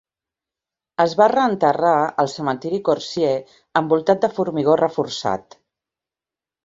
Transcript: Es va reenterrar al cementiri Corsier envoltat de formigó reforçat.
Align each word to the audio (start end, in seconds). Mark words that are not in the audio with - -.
Es 1.03 1.11
va 1.19 1.27
reenterrar 1.33 1.91
al 2.23 2.31
cementiri 2.35 2.79
Corsier 2.89 3.35
envoltat 3.83 4.25
de 4.25 4.31
formigó 4.39 4.79
reforçat. 4.83 5.61